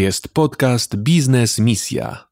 [0.00, 2.28] jest podcast Biznes Misja.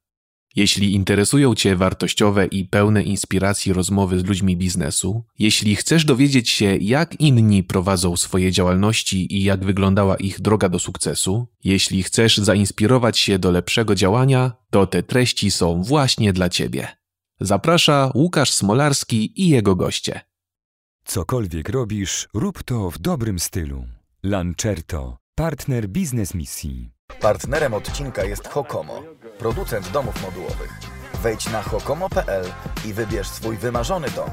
[0.56, 6.76] Jeśli interesują Cię wartościowe i pełne inspiracji rozmowy z ludźmi biznesu, jeśli chcesz dowiedzieć się,
[6.76, 13.18] jak inni prowadzą swoje działalności i jak wyglądała ich droga do sukcesu, jeśli chcesz zainspirować
[13.18, 16.88] się do lepszego działania, to te treści są właśnie dla Ciebie.
[17.40, 20.20] Zaprasza Łukasz Smolarski i jego goście.
[21.04, 23.86] Cokolwiek robisz, rób to w dobrym stylu.
[24.22, 26.93] Lancerto, partner biznes misji.
[27.24, 29.02] Partnerem odcinka jest Hokomo,
[29.38, 30.72] producent domów modułowych.
[31.22, 32.44] Wejdź na hokomo.pl
[32.86, 34.30] i wybierz swój wymarzony dom.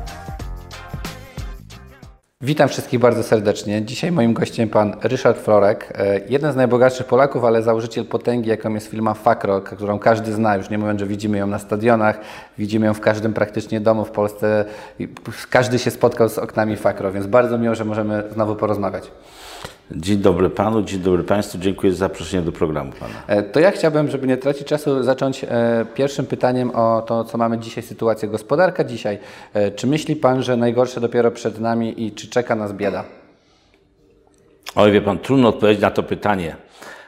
[2.41, 3.85] Witam wszystkich bardzo serdecznie.
[3.85, 8.73] Dzisiaj moim gościem pan Ryszard Florek, e, jeden z najbogatszych Polaków, ale założyciel potęgi, jaką
[8.73, 12.19] jest firma Fakro, którą każdy zna, już nie mówiąc, że widzimy ją na stadionach,
[12.57, 14.65] widzimy ją w każdym praktycznie domu w Polsce.
[15.49, 19.11] Każdy się spotkał z oknami Fakro, więc bardzo miło, że możemy znowu porozmawiać.
[19.95, 21.57] Dzień dobry Panu, dzień dobry Państwu.
[21.57, 23.13] Dziękuję za zaproszenie do programu Pana.
[23.27, 27.37] E, to ja chciałbym, żeby nie tracić czasu, zacząć e, pierwszym pytaniem o to, co
[27.37, 29.19] mamy dzisiaj, sytuację gospodarka dzisiaj.
[29.53, 33.03] E, czy myśli Pan, że najgorsze dopiero przed nami i czy czeka nas bieda?
[34.75, 36.55] Oj, wie Pan, trudno odpowiedzieć na to pytanie.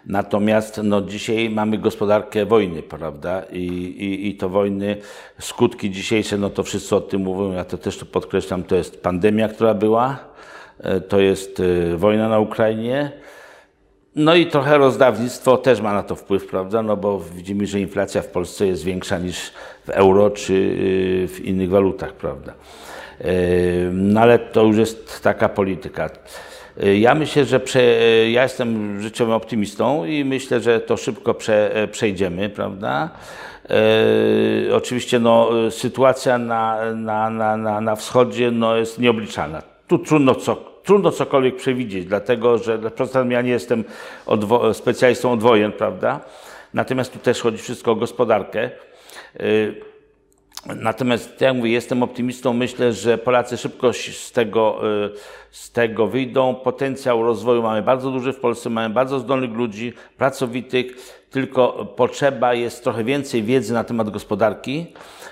[0.06, 3.44] Natomiast no, dzisiaj mamy gospodarkę wojny, prawda?
[3.52, 4.98] I, i, I to wojny,
[5.40, 9.02] skutki dzisiejsze, no to wszyscy o tym mówią, ja to też to podkreślam, to jest
[9.02, 10.34] pandemia, która była,
[11.10, 13.12] to jest e, wojna na Ukrainie.
[14.16, 16.82] No i trochę rozdawnictwo też ma na to wpływ, prawda?
[16.82, 19.52] No bo widzimy, że inflacja w Polsce jest większa niż
[19.86, 22.54] w euro czy e, w innych walutach, prawda?
[23.92, 26.10] No ale to już jest taka polityka.
[26.94, 27.84] Ja myślę, że prze,
[28.30, 33.10] ja jestem życiowym optymistą i myślę, że to szybko prze, przejdziemy, prawda?
[33.70, 40.36] E, oczywiście no, sytuacja na, na, na, na, na wschodzie no, jest nieobliczalna tu trudno,
[40.36, 42.80] co, trudno cokolwiek przewidzieć, dlatego że
[43.30, 43.84] ja nie jestem
[44.26, 46.20] odwo specjalistą od wojen, prawda?
[46.74, 48.70] Natomiast tu też chodzi wszystko o gospodarkę.
[49.42, 49.76] Y,
[50.76, 52.54] natomiast, jak mówię, jestem optymistą.
[52.54, 55.10] Myślę, że Polacy szybko z tego, y,
[55.52, 56.56] z tego wyjdą.
[56.56, 60.96] Potencjał rozwoju mamy bardzo duży w Polsce, mamy bardzo zdolnych ludzi, pracowitych,
[61.32, 64.86] tylko potrzeba jest trochę więcej wiedzy na temat gospodarki,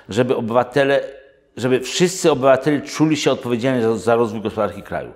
[0.09, 1.20] żeby obywatele
[1.57, 5.11] żeby wszyscy obywatele czuli się odpowiedzialni za, za rozwój gospodarki kraju.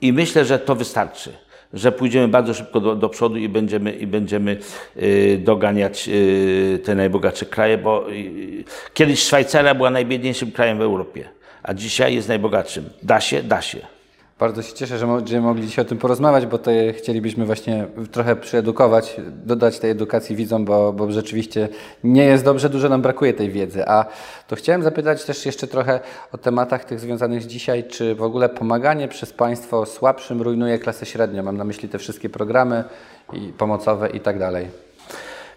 [0.00, 1.32] I myślę, że to wystarczy
[1.72, 4.58] że pójdziemy bardzo szybko do, do przodu i będziemy, i będziemy
[4.96, 11.28] y, doganiać y, te najbogatsze kraje, bo y, kiedyś Szwajcaria była najbiedniejszym krajem w Europie,
[11.62, 12.90] a dzisiaj jest najbogatszym.
[13.02, 13.42] Da się?
[13.42, 13.95] Da się.
[14.38, 18.36] Bardzo się cieszę, że będziemy mogli dzisiaj o tym porozmawiać, bo to chcielibyśmy właśnie trochę
[18.36, 21.68] przyedukować, dodać tej edukacji widzom, bo, bo rzeczywiście
[22.04, 23.88] nie jest dobrze, dużo nam brakuje tej wiedzy.
[23.88, 24.04] A
[24.48, 26.00] to chciałem zapytać też jeszcze trochę
[26.32, 31.06] o tematach tych związanych z dzisiaj, czy w ogóle pomaganie przez państwo słabszym rujnuje klasę
[31.06, 31.42] średnią?
[31.42, 32.84] Mam na myśli te wszystkie programy
[33.32, 34.66] i pomocowe i tak dalej.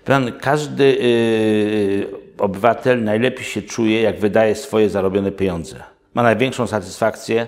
[0.06, 2.07] Pan, każdy yy,
[2.38, 5.75] obywatel najlepiej się czuje, jak wydaje swoje zarobione pieniądze.
[6.13, 7.47] Ma największą satysfakcję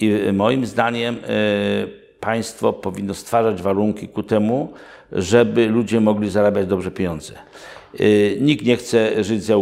[0.00, 1.86] i moim zdaniem e,
[2.20, 4.72] państwo powinno stwarzać warunki ku temu,
[5.12, 7.34] żeby ludzie mogli zarabiać dobrze pieniądze.
[7.34, 8.04] E,
[8.40, 9.56] nikt nie chce żyć za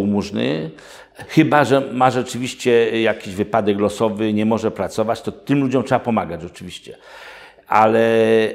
[1.28, 6.44] chyba że ma rzeczywiście jakiś wypadek losowy, nie może pracować, to tym ludziom trzeba pomagać
[6.44, 6.96] oczywiście
[7.70, 8.08] ale,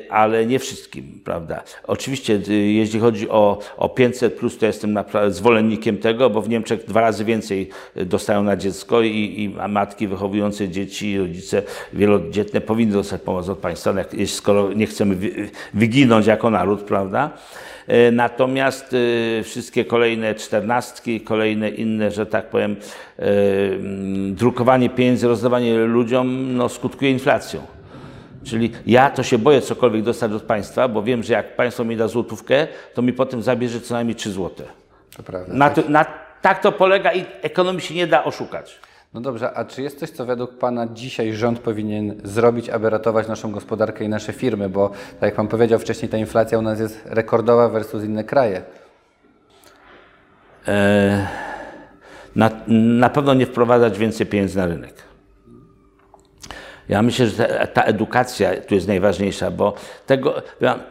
[0.10, 1.64] ale nie wszystkim, prawda?
[1.88, 5.00] Oczywiście, y, jeśli chodzi o, o 500, plus, to jestem
[5.30, 10.08] zwolennikiem tego, bo w Niemczech dwa razy więcej y, dostają na dziecko i, i matki
[10.08, 13.94] wychowujące dzieci, rodzice wielodzietne powinny dostać pomoc od państwa,
[14.26, 15.18] skoro nie chcemy
[15.74, 17.32] wyginąć jako naród, prawda?
[17.90, 18.96] Y, natomiast
[19.44, 22.76] wszystkie kolejne czternastki, kolejne inne, że tak powiem,
[24.30, 27.75] drukowanie pieniędzy, rozdawanie ludziom, no, skutkuje inflacją.
[28.46, 31.98] Czyli ja to się boję cokolwiek dostać od państwa, bo wiem, że jak państwo mi
[31.98, 34.64] da złotówkę, to mi potem zabierze co najmniej 3 złote.
[35.18, 35.54] To prawda.
[35.54, 36.06] Na to, na,
[36.42, 38.80] tak to polega i ekonomii się nie da oszukać.
[39.14, 43.28] No dobrze, a czy jest coś, co według Pana dzisiaj rząd powinien zrobić, aby ratować
[43.28, 44.70] naszą gospodarkę i nasze firmy?
[44.70, 48.62] Bo tak jak Pan powiedział wcześniej, ta inflacja u nas jest rekordowa versus inne kraje.
[50.68, 51.28] E,
[52.36, 54.94] na, na pewno nie wprowadzać więcej pieniędzy na rynek.
[56.90, 59.74] Ja myślę, że ta, ta edukacja tu jest najważniejsza, bo
[60.06, 60.42] tego,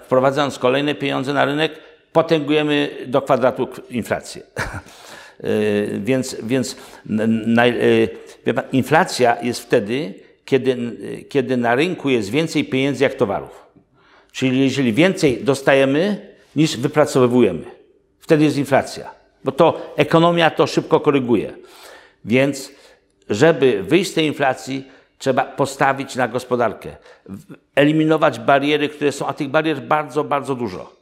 [0.02, 1.72] wprowadzając kolejne pieniądze na rynek,
[2.12, 4.42] potęgujemy do kwadratu inflację.
[5.44, 6.76] Y, więc więc
[7.10, 8.08] y,
[8.72, 10.14] inflacja jest wtedy,
[10.44, 10.76] kiedy,
[11.28, 13.66] kiedy na rynku jest więcej pieniędzy jak towarów.
[14.32, 17.64] Czyli jeżeli więcej dostajemy niż wypracowujemy,
[18.20, 19.10] wtedy jest inflacja.
[19.44, 21.52] Bo to ekonomia to szybko koryguje.
[22.24, 22.72] Więc
[23.30, 24.84] żeby wyjść z tej inflacji,
[25.18, 26.96] Trzeba postawić na gospodarkę,
[27.74, 30.92] eliminować bariery, które są, a tych barier bardzo, bardzo dużo.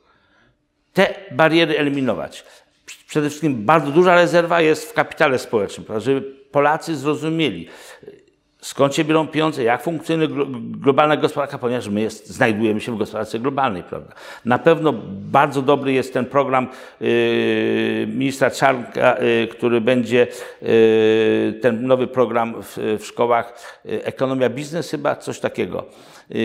[0.92, 2.44] te bariery eliminować.
[3.08, 6.20] Przede wszystkim bardzo duża rezerwa jest w kapitale społecznym, żeby
[6.52, 7.68] Polacy zrozumieli,
[8.62, 13.38] skąd się biorą pieniądze, jak funkcjonuje globalna gospodarka, ponieważ my jest, znajdujemy się w gospodarce
[13.38, 13.82] globalnej.
[13.82, 14.12] Prawda?
[14.44, 16.68] Na pewno bardzo dobry jest ten program
[17.00, 17.08] yy,
[18.06, 20.26] ministra Czarnka, yy, który będzie,
[20.62, 25.86] yy, ten nowy program w, w szkołach, yy, ekonomia biznes chyba, coś takiego,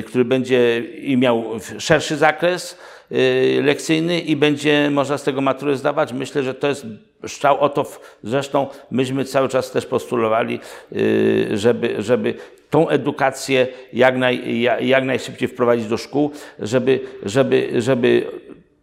[0.05, 0.83] który będzie
[1.17, 1.43] miał
[1.77, 2.77] szerszy zakres,
[3.11, 6.13] Y, lekcyjny i będzie można z tego maturę zdawać.
[6.13, 6.85] Myślę, że to jest
[7.27, 7.85] szczał o to,
[8.23, 10.59] zresztą myśmy cały czas też postulowali,
[10.91, 12.33] y, żeby, żeby
[12.69, 18.25] tą edukację jak, naj, jak najszybciej wprowadzić do szkół, żeby, żeby, żeby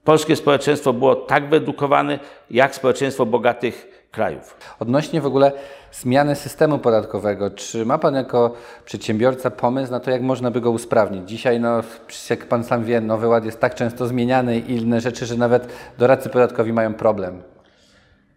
[0.04, 2.18] polskie społeczeństwo było tak wyedukowane,
[2.50, 4.56] jak społeczeństwo bogatych krajów.
[4.78, 5.52] Odnośnie w ogóle
[5.92, 10.70] zmiany systemu podatkowego, czy ma Pan jako przedsiębiorca pomysł na to, jak można by go
[10.70, 11.28] usprawnić?
[11.28, 11.82] Dzisiaj, no,
[12.30, 15.68] jak Pan sam wie, Nowy Ład jest tak często zmieniany i inne rzeczy, że nawet
[15.98, 17.42] doradcy podatkowi mają problem.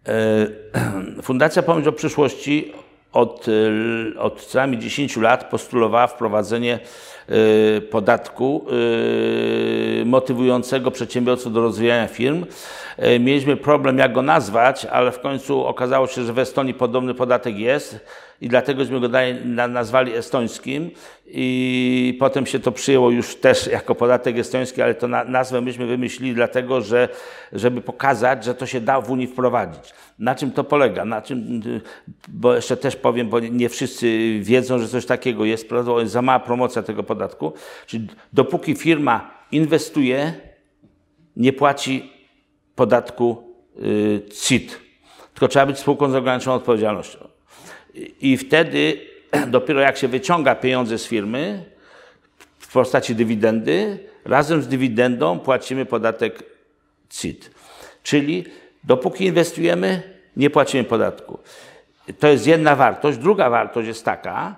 [0.08, 0.12] E,
[1.22, 2.72] Fundacja Pomysł o Przyszłości
[3.12, 3.46] od,
[4.16, 6.78] e, od co najmniej 10 lat postulowała wprowadzenie
[7.90, 8.66] podatku
[10.04, 12.46] motywującego przedsiębiorców do rozwijania firm.
[13.20, 17.58] Mieliśmy problem, jak go nazwać, ale w końcu okazało się, że w Estonii podobny podatek
[17.58, 18.00] jest
[18.40, 19.08] i dlategośmy go
[19.68, 20.90] nazwali estońskim
[21.26, 26.34] i potem się to przyjęło już też jako podatek estoński, ale to nazwę myśmy wymyślili
[26.34, 27.08] dlatego, że
[27.52, 29.94] żeby pokazać, że to się da w Unii wprowadzić.
[30.18, 31.04] Na czym to polega?
[31.04, 31.62] Na czym,
[32.28, 35.68] bo jeszcze też powiem, bo nie wszyscy wiedzą, że coś takiego jest,
[35.98, 37.52] jest za mała promocja tego podatku.
[37.86, 40.32] Czyli dopóki firma inwestuje,
[41.36, 42.12] nie płaci
[42.74, 44.78] podatku y, CIT,
[45.34, 47.37] tylko trzeba być spółką z ograniczoną odpowiedzialnością.
[48.20, 49.00] I wtedy
[49.46, 51.64] dopiero jak się wyciąga pieniądze z firmy
[52.58, 56.42] w postaci dywidendy, razem z dywidendą płacimy podatek
[57.10, 57.50] CIT.
[58.02, 58.44] Czyli
[58.84, 60.02] dopóki inwestujemy,
[60.36, 61.38] nie płacimy podatku.
[62.18, 63.18] To jest jedna wartość.
[63.18, 64.56] Druga wartość jest taka,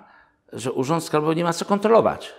[0.53, 2.33] że Urząd Skarbowy nie ma co kontrolować.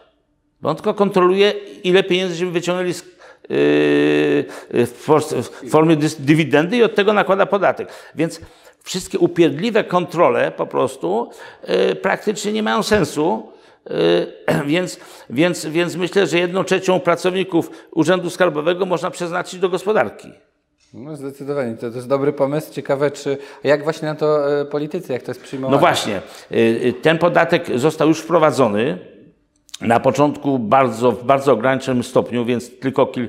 [0.61, 1.51] Bo on tylko kontroluje,
[1.85, 3.05] ile pieniędzy żeśmy wyciągnęli z,
[3.49, 7.89] yy, w formie dywidendy i od tego nakłada podatek.
[8.15, 8.41] Więc
[8.83, 11.31] wszystkie upierdliwe kontrole po prostu
[11.69, 13.53] yy, praktycznie nie mają sensu.
[13.91, 15.01] Yy, więc,
[15.31, 20.33] więc, więc myślę, że jedną trzecią pracowników Urzędu Skarbowego można przeznaczyć do gospodarki.
[20.95, 22.73] No zdecydowanie, to, to jest dobry pomysł.
[22.73, 25.77] Ciekawe, czy jak właśnie na to yy, politycy, jak to jest przyjmowane?
[25.77, 26.21] No właśnie,
[26.51, 29.13] yy, ten podatek został już wprowadzony.
[29.81, 33.29] Na początku bardzo, w bardzo ograniczonym stopniu, więc tylko kil,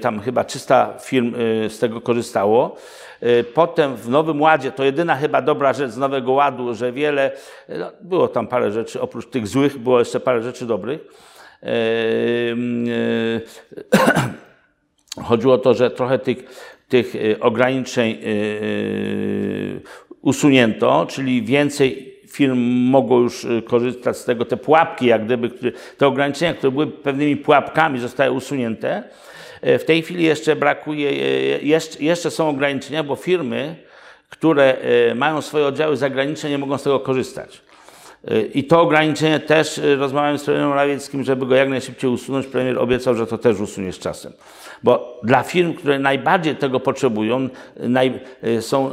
[0.00, 1.34] tam chyba 300 firm
[1.68, 2.76] z tego korzystało.
[3.22, 7.30] Y, potem w Nowym Ładzie, to jedyna chyba dobra rzecz z Nowego Ładu, że wiele,
[7.68, 11.00] no, było tam parę rzeczy, oprócz tych złych było jeszcze parę rzeczy dobrych.
[11.62, 13.40] Y, y,
[15.28, 16.38] chodziło o to, że trochę tych,
[16.88, 18.18] tych ograniczeń
[20.22, 22.58] usunięto, czyli więcej firm
[22.90, 25.50] mogło już korzystać z tego, te pułapki, jak gdyby,
[25.98, 29.02] te ograniczenia, które były pewnymi pułapkami, zostały usunięte.
[29.62, 31.14] E, w tej chwili jeszcze brakuje, e,
[31.62, 33.76] jeszcze, jeszcze są ograniczenia, bo firmy,
[34.28, 34.76] które
[35.10, 37.60] e, mają swoje oddziały zagraniczne, nie mogą z tego korzystać.
[38.54, 42.46] I to ograniczenie też rozmawiałem z premierem Morawieckim, żeby go jak najszybciej usunąć.
[42.46, 44.32] Premier obiecał, że to też usunie z czasem.
[44.82, 48.20] Bo dla firm, które najbardziej tego potrzebują, naj,
[48.60, 48.90] są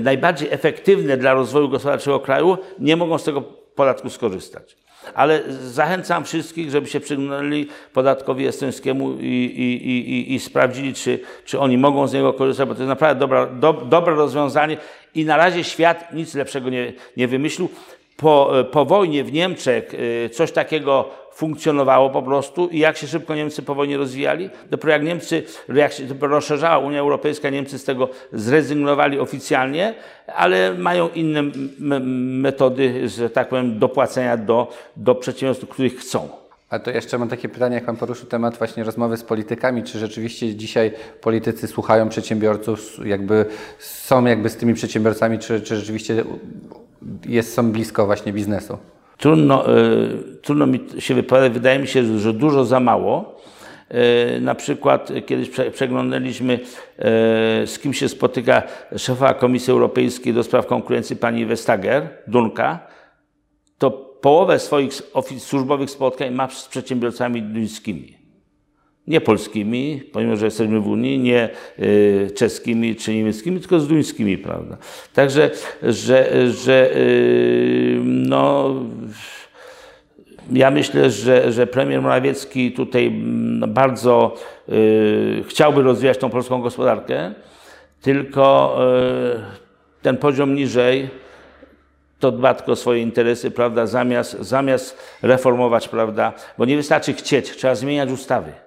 [0.00, 3.42] najbardziej efektywne dla rozwoju gospodarczego kraju, nie mogą z tego
[3.74, 4.76] podatku skorzystać.
[5.14, 11.60] Ale zachęcam wszystkich, żeby się przyglądali podatkowi estońskiemu i, i, i, i, sprawdzili, czy, czy
[11.60, 14.76] oni mogą z niego korzystać, bo to jest naprawdę dobra, do, dobre rozwiązanie
[15.14, 17.68] i na razie świat nic lepszego nie, nie wymyślił.
[18.16, 23.34] Po, po wojnie w Niemczech y, coś takiego funkcjonowało po prostu i jak się szybko
[23.34, 24.50] Niemcy po wojnie rozwijali.
[24.70, 25.42] Dopiero jak Niemcy,
[25.74, 29.94] jak się rozszerzała Unia Europejska, Niemcy z tego zrezygnowali oficjalnie,
[30.26, 31.42] ale mają inne
[32.42, 36.28] metody, że tak powiem, dopłacenia do, do przedsiębiorstw, których chcą.
[36.70, 39.98] A to jeszcze mam takie pytanie, jak Pan poruszył temat właśnie rozmowy z politykami, czy
[39.98, 43.46] rzeczywiście dzisiaj politycy słuchają przedsiębiorców, jakby
[43.78, 46.24] są jakby z tymi przedsiębiorcami, czy, czy rzeczywiście
[47.26, 48.78] jest, są blisko właśnie biznesu?
[49.16, 49.80] Trudno, e,
[50.42, 53.40] trudno mi się wypowiadać, wydaje mi się, że dużo za mało.
[53.88, 56.60] E, na przykład kiedyś przeglądaliśmy, e,
[57.66, 58.62] z kim się spotyka
[58.96, 62.86] szefa Komisji Europejskiej do spraw konkurencji pani Vestager, Dunka,
[63.78, 64.92] to połowę swoich
[65.38, 68.23] służbowych spotkań ma z przedsiębiorcami duńskimi
[69.06, 74.38] nie polskimi, pomimo że jesteśmy w Unii, nie y, czeskimi czy niemieckimi, tylko z duńskimi,
[74.38, 74.76] prawda.
[75.14, 75.50] Także,
[75.82, 78.74] że, że y, no,
[80.52, 84.34] Ja myślę, że, że premier Morawiecki tutaj mm, bardzo
[84.68, 87.34] y, chciałby rozwijać tą polską gospodarkę,
[88.02, 88.76] tylko
[90.00, 91.08] y, ten poziom niżej
[92.18, 97.50] to dba tylko o swoje interesy, prawda, zamiast, zamiast reformować, prawda, bo nie wystarczy chcieć,
[97.50, 98.63] trzeba zmieniać ustawy.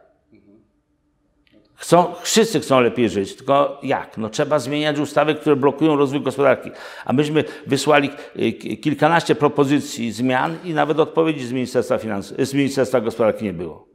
[1.78, 4.18] Chcą, wszyscy chcą lepiej żyć, tylko jak?
[4.18, 6.72] No trzeba zmieniać ustawy, które blokują rozwój gospodarki.
[7.06, 13.02] A myśmy wysłali y, kilkanaście propozycji zmian i nawet odpowiedzi z Ministerstwa, Finansów, z Ministerstwa
[13.02, 13.88] Gospodarki nie było.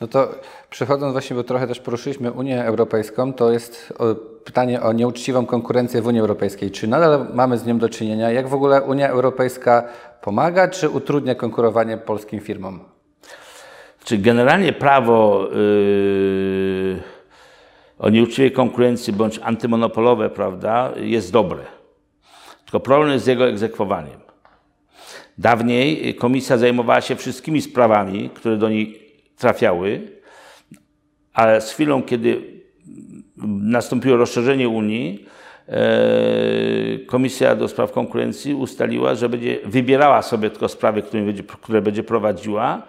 [0.00, 0.34] No to
[0.70, 3.92] przechodząc właśnie, bo trochę też poruszyliśmy Unię Europejską, to jest
[4.44, 6.70] pytanie o nieuczciwą konkurencję w Unii Europejskiej.
[6.70, 8.30] Czy nadal mamy z nią do czynienia?
[8.30, 9.88] Jak w ogóle Unia Europejska
[10.22, 12.95] pomaga, czy utrudnia konkurowanie polskim firmom?
[14.06, 17.02] Czy generalnie prawo yy,
[17.98, 21.64] o nieuczciwej konkurencji bądź antymonopolowe, prawda, jest dobre.
[22.64, 24.20] Tylko problem jest z jego egzekwowaniem.
[25.38, 30.00] Dawniej komisja zajmowała się wszystkimi sprawami, które do niej trafiały,
[31.32, 32.42] ale z chwilą, kiedy
[33.46, 35.26] nastąpiło rozszerzenie Unii,
[35.68, 41.82] e, Komisja do Spraw Konkurencji ustaliła, że będzie wybierała sobie tylko sprawy, które będzie, które
[41.82, 42.82] będzie prowadziła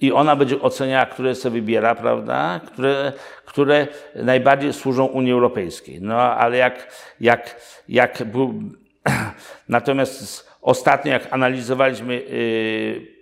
[0.00, 3.12] i ona będzie oceniała, które sobie wybiera, prawda, które,
[3.44, 6.00] które najbardziej służą Unii Europejskiej.
[6.00, 8.54] No ale jak, jak, jak był...
[9.68, 13.19] Natomiast ostatnio, jak analizowaliśmy yy,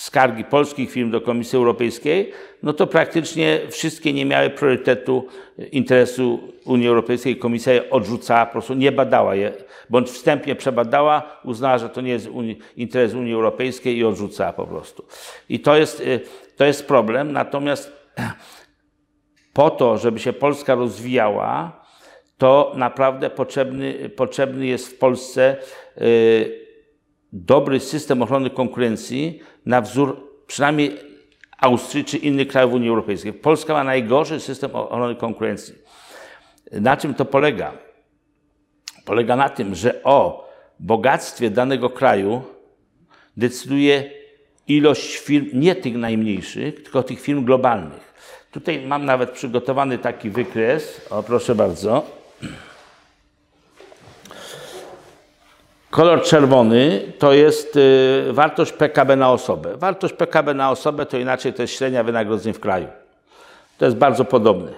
[0.00, 5.26] skargi polskich firm do Komisji Europejskiej, no to praktycznie wszystkie nie miały priorytetu
[5.72, 7.36] interesu Unii Europejskiej.
[7.36, 9.52] Komisja je odrzucała, po prostu nie badała je,
[9.90, 14.66] bądź wstępnie przebadała, uznała, że to nie jest Unii, interes Unii Europejskiej i odrzucała po
[14.66, 15.04] prostu.
[15.48, 16.20] I to jest, y,
[16.56, 17.32] to jest problem.
[17.32, 17.92] Natomiast
[19.52, 21.80] po to, żeby się Polska rozwijała,
[22.38, 25.56] to naprawdę potrzebny, potrzebny jest w Polsce
[26.00, 26.69] y,
[27.32, 30.96] dobry system ochrony konkurencji na wzór przynajmniej
[31.58, 33.32] Austrii czy innych krajów Unii Europejskiej.
[33.32, 35.74] Polska ma najgorszy system ochrony konkurencji.
[36.72, 37.72] Na czym to polega?
[39.04, 42.42] Polega na tym, że o bogactwie danego kraju
[43.36, 44.10] decyduje
[44.68, 48.14] ilość firm, nie tych najmniejszych, tylko tych firm globalnych.
[48.50, 51.06] Tutaj mam nawet przygotowany taki wykres.
[51.10, 52.06] O, proszę bardzo.
[55.90, 59.76] Kolor czerwony to jest y, wartość PKB na osobę.
[59.76, 62.88] Wartość PKB na osobę to inaczej to jest średnia wynagrodzeń w kraju.
[63.78, 64.72] To jest bardzo podobne.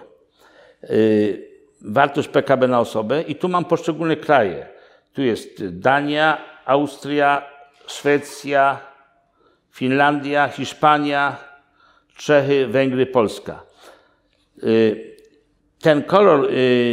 [0.91, 1.49] Y,
[1.81, 4.67] wartość PKB na osobę i tu mam poszczególne kraje.
[5.13, 7.43] Tu jest Dania, Austria,
[7.87, 8.81] Szwecja,
[9.73, 11.37] Finlandia, Hiszpania,
[12.17, 13.63] Czechy, Węgry, Polska.
[14.65, 15.13] Y,
[15.81, 16.49] ten kolor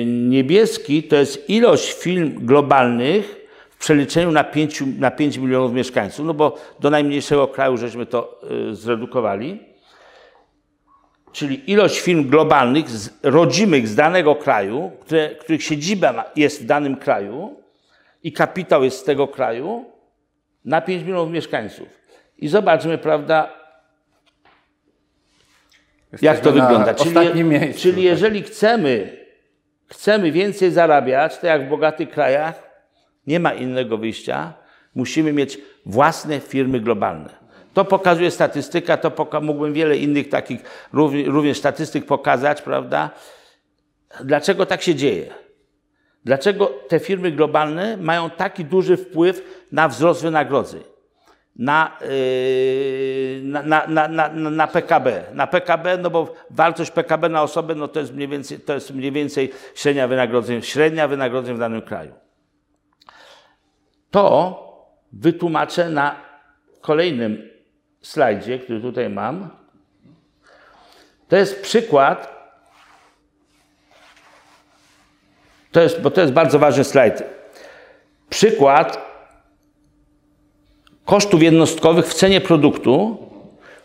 [0.06, 3.39] niebieski to jest ilość firm globalnych,
[3.80, 8.76] przeliczeniu na 5, na 5 milionów mieszkańców, no bo do najmniejszego kraju żeśmy to y,
[8.76, 9.64] zredukowali.
[11.32, 16.96] Czyli ilość firm globalnych, z, rodzimych z danego kraju, które, których siedziba jest w danym
[16.96, 17.56] kraju
[18.24, 19.86] i kapitał jest z tego kraju,
[20.66, 21.88] na 5 milionów mieszkańców.
[22.38, 23.60] I zobaczmy, prawda,
[26.12, 26.94] Jesteśmy jak to wygląda.
[26.94, 28.04] Czyli, miejscu, czyli tak.
[28.04, 29.18] jeżeli chcemy,
[29.88, 32.69] chcemy więcej zarabiać, to jak w bogatych krajach,
[33.28, 34.54] nie ma innego wyjścia.
[34.96, 37.30] Musimy mieć własne firmy globalne.
[37.74, 40.88] To pokazuje statystyka, to poka mógłbym wiele innych takich
[41.26, 43.10] również statystyk pokazać, prawda?
[44.24, 45.34] Dlaczego tak się dzieje?
[46.26, 50.84] Dlaczego te firmy globalne mają taki duży wpływ na wzrost wynagrodzeń?
[51.56, 55.24] Na, yy, na, na, na, na, PKB.
[55.34, 58.92] Na PKB, no bo wartość PKB na osobę no to, jest mniej więcej, to jest
[58.92, 62.12] mniej więcej średnia wynagrodzeń, średnia wynagrodzeń w danym kraju.
[64.12, 64.60] To
[65.14, 66.16] wytłumaczę na
[66.82, 67.50] kolejnym
[68.02, 69.50] slajdzie, który tutaj mam.
[71.28, 72.40] To jest przykład,
[75.72, 77.24] to jest, bo to jest bardzo ważny slajd.
[78.30, 79.10] Przykład
[81.06, 83.18] kosztów jednostkowych w cenie produktu,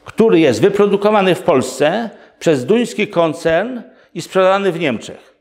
[0.04, 3.82] który jest wyprodukowany w Polsce przez duński koncern
[4.14, 5.33] i sprzedany w Niemczech.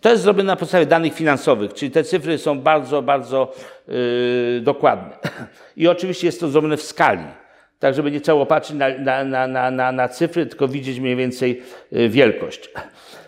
[0.00, 3.54] To jest zrobione na podstawie danych finansowych, czyli te cyfry są bardzo, bardzo
[3.88, 5.18] yy, dokładne.
[5.76, 7.24] I oczywiście jest to zrobione w skali,
[7.78, 11.62] tak żeby nie trzeba patrzeć na, na, na, na, na cyfry, tylko widzieć mniej więcej
[11.92, 12.70] yy, wielkość.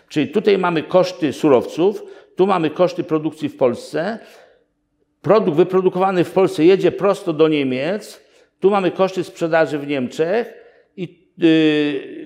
[0.09, 2.03] Czyli tutaj mamy koszty surowców,
[2.35, 4.19] tu mamy koszty produkcji w Polsce.
[5.21, 8.21] Produkt wyprodukowany w Polsce jedzie prosto do Niemiec,
[8.59, 10.53] tu mamy koszty sprzedaży w Niemczech
[10.97, 11.20] i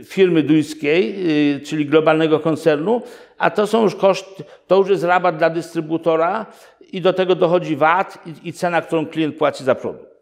[0.06, 3.02] firmy duńskiej, yy, czyli globalnego koncernu,
[3.38, 6.46] a to są już koszty, to już jest rabat dla dystrybutora
[6.92, 10.16] i do tego dochodzi VAT i cena, którą klient płaci za produkt.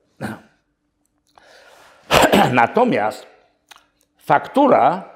[2.53, 3.27] Natomiast
[4.17, 5.13] faktura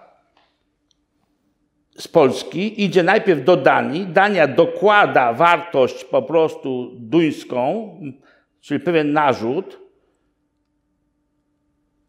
[1.97, 4.05] z Polski idzie najpierw do Danii.
[4.05, 7.91] Dania dokłada wartość po prostu duńską,
[8.61, 9.86] czyli pewien narzut,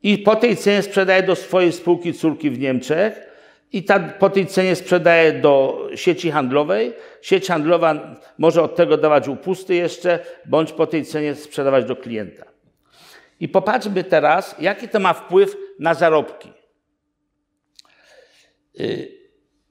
[0.02, 3.28] i po tej cenie sprzedaje do swojej spółki córki w Niemczech
[3.72, 6.92] i ta, po tej cenie sprzedaje do sieci handlowej.
[7.22, 12.44] Sieć handlowa może od tego dawać upusty jeszcze, bądź po tej cenie sprzedawać do klienta.
[13.40, 16.52] I popatrzmy teraz, jaki to ma wpływ na zarobki.
[18.80, 19.18] Y,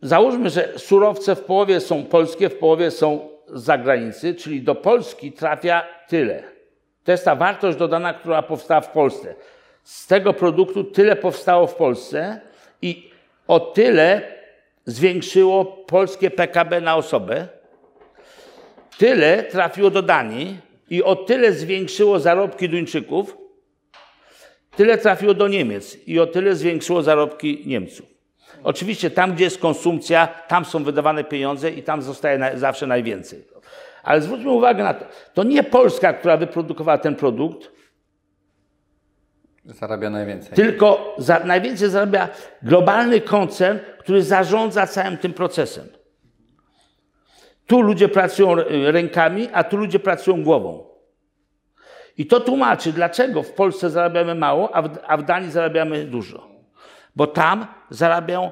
[0.01, 5.31] załóżmy, że surowce w połowie są polskie, w połowie są z zagranicy, czyli do Polski
[5.31, 6.43] trafia tyle.
[7.03, 9.35] To jest ta wartość dodana, która powstała w Polsce.
[9.87, 12.41] Z tego produktu tyle powstało w Polsce
[12.81, 13.11] i
[13.47, 14.21] o tyle
[14.85, 17.47] zwiększyło polskie PKB na osobę,
[18.97, 20.57] tyle trafiło do Danii
[20.89, 23.37] i o tyle zwiększyło zarobki Duńczyków,
[24.75, 28.05] tyle trafiło do Niemiec i o tyle zwiększyło zarobki Niemców.
[28.63, 33.45] Oczywiście tam, gdzie jest konsumpcja, tam są wydawane pieniądze i tam zostaje zawsze najwięcej.
[34.03, 37.76] Ale zwróćmy uwagę na to, to nie Polska, która wyprodukowała ten produkt,
[39.67, 40.55] Zarabia najwięcej.
[40.55, 42.29] Tylko za, najwięcej zarabia
[42.63, 45.87] globalny koncern, który zarządza całym tym procesem.
[47.67, 48.55] Tu ludzie pracują
[48.91, 50.87] rękami, a tu ludzie pracują głową.
[52.17, 56.47] I to tłumaczy, dlaczego w Polsce zarabiamy mało, a w, a w Danii zarabiamy dużo.
[57.15, 58.51] Bo tam zarabiają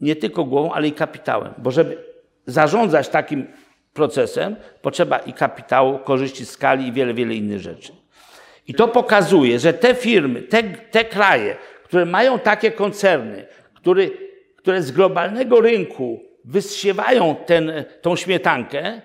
[0.00, 1.54] nie tylko głową, ale i kapitałem.
[1.58, 2.04] Bo żeby
[2.46, 3.46] zarządzać takim
[3.92, 8.03] procesem, potrzeba i kapitału, korzyści skali i wiele, wiele innych rzeczy.
[8.66, 14.06] I to pokazuje, że te firmy, te, te kraje, które mają takie koncerny, które,
[14.56, 19.00] które z globalnego rynku wysiewają ten, tą śmietankę,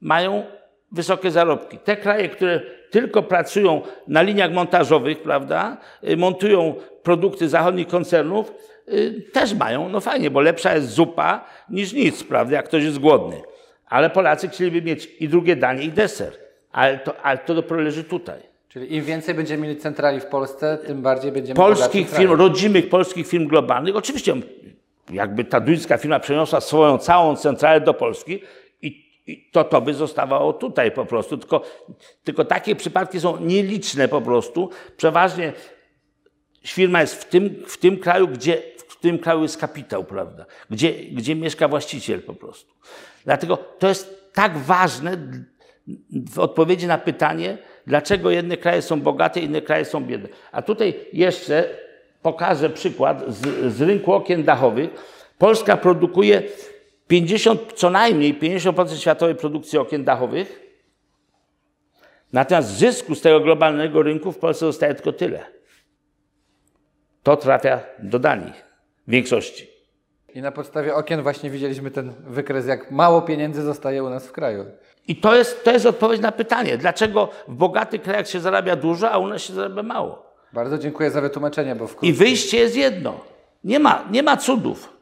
[0.00, 0.44] mają
[0.92, 1.78] wysokie zarobki.
[1.78, 2.60] Te kraje, które
[2.90, 5.76] tylko pracują na liniach montażowych, prawda,
[6.08, 8.52] y, montują produkty zachodnich koncernów,
[8.88, 12.98] y, też mają, no fajnie, bo lepsza jest zupa niż nic, prawda, jak ktoś jest
[12.98, 13.42] głodny.
[13.86, 16.32] Ale Polacy chcieliby mieć i drugie danie, i deser.
[16.72, 18.53] Ale to, ale to dopiero leży tutaj.
[18.74, 23.26] Czyli im więcej będziemy mieli centrali w Polsce, tym bardziej będziemy Polskich firm, rodzimych polskich
[23.26, 23.96] firm globalnych.
[23.96, 24.34] Oczywiście,
[25.10, 28.40] jakby ta duńska firma przeniosła swoją całą centralę do Polski
[28.82, 31.38] i, i to to by zostawało tutaj po prostu.
[31.38, 31.62] Tylko,
[32.24, 34.70] tylko takie przypadki są nieliczne po prostu.
[34.96, 35.52] Przeważnie
[36.66, 40.46] firma jest w tym, w tym kraju, gdzie w tym kraju jest kapitał, prawda?
[40.70, 42.74] Gdzie, gdzie mieszka właściciel po prostu.
[43.24, 45.16] Dlatego to jest tak ważne
[46.32, 50.28] w odpowiedzi na pytanie, dlaczego jedne kraje są bogate, inne kraje są biedne.
[50.52, 51.68] A tutaj jeszcze
[52.22, 54.90] pokażę przykład z, z rynku okien dachowych.
[55.38, 56.42] Polska produkuje
[57.06, 60.60] 50, co najmniej 50% światowej produkcji okien dachowych.
[62.32, 65.44] Natomiast zysku z tego globalnego rynku w Polsce zostaje tylko tyle.
[67.22, 68.52] To trafia do Danii
[69.06, 69.73] w większości.
[70.34, 74.32] I na podstawie okien właśnie widzieliśmy ten wykres, jak mało pieniędzy zostaje u nas w
[74.32, 74.64] kraju.
[75.08, 79.10] I to jest, to jest odpowiedź na pytanie, dlaczego w bogatych krajach się zarabia dużo,
[79.10, 80.34] a u nas się zarabia mało.
[80.52, 83.20] Bardzo dziękuję za wytłumaczenie, bo I wyjście jest jedno.
[83.64, 84.92] Nie ma, nie ma cudów.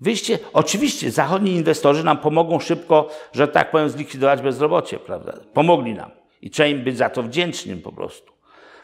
[0.00, 5.32] Wyjście, oczywiście zachodni inwestorzy nam pomogą szybko, że tak powiem, zlikwidować bezrobocie, prawda?
[5.54, 6.10] Pomogli nam.
[6.42, 8.32] I trzeba im być za to wdzięcznym po prostu.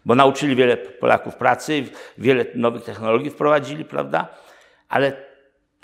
[0.05, 1.85] Bo nauczyli wiele Polaków pracy,
[2.19, 4.29] wiele nowych technologii wprowadzili, prawda?
[4.89, 5.34] Ale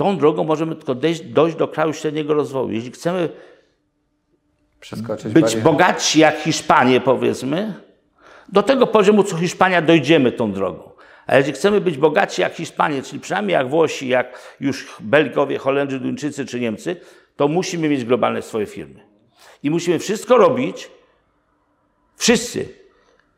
[0.01, 2.71] tą drogą możemy tylko dojść, dojść do kraju średniego rozwoju.
[2.71, 3.29] Jeśli chcemy
[5.25, 5.63] być barierę.
[5.63, 7.75] bogatsi jak Hiszpanie, powiedzmy,
[8.49, 10.91] do tego poziomu, co Hiszpania, dojdziemy tą drogą.
[11.27, 16.01] A jeżeli chcemy być bogatsi jak Hiszpanie, czyli przynajmniej jak Włosi, jak już Belgowie, Holendrzy,
[16.01, 16.97] Duńczycy czy Niemcy,
[17.37, 19.01] to musimy mieć globalne swoje firmy.
[19.63, 20.91] I musimy wszystko robić,
[22.17, 22.69] wszyscy.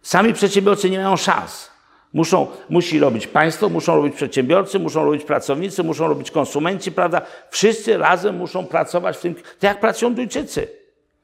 [0.03, 1.71] Sami przedsiębiorcy nie mają szans.
[2.15, 7.23] Muszą, musi robić państwo, muszą robić przedsiębiorcy, muszą robić pracownicy, muszą robić konsumenci, prawda?
[7.51, 10.69] Wszyscy razem muszą pracować w tym, tak jak pracują Duńczycy.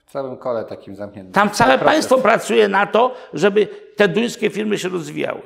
[0.06, 1.32] W całym kole takim zamkniętym.
[1.32, 5.42] Tam całe państwo pracuje na to, żeby te duńskie firmy się rozwijały.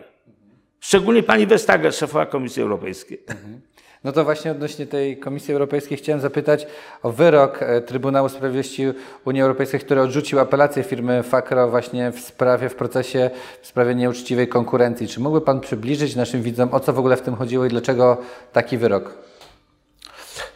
[0.81, 3.22] Szczególnie pani Vestager, szefowa Komisji Europejskiej.
[3.28, 3.61] Mhm.
[4.05, 6.67] No to właśnie odnośnie tej Komisji Europejskiej chciałem zapytać
[7.03, 8.85] o wyrok e, Trybunału Sprawiedliwości
[9.25, 13.31] Unii Europejskiej, który odrzucił apelację firmy Fakro właśnie w sprawie, w procesie,
[13.62, 15.09] w sprawie nieuczciwej konkurencji.
[15.09, 18.19] Czy mógłby Pan przybliżyć naszym widzom, o co w ogóle w tym chodziło i dlaczego
[18.53, 19.19] taki wyrok?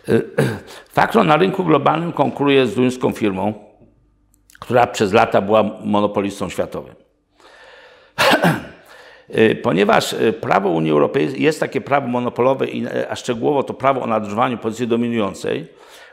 [0.94, 3.54] Fakro na rynku globalnym konkuruje z duńską firmą,
[4.60, 7.05] która przez lata była monopolistą światowym.
[9.34, 12.66] Y, ponieważ y, prawo Unii Europejskiej jest takie prawo monopolowe,
[13.08, 15.66] a szczegółowo to prawo o nadużywaniu pozycji dominującej,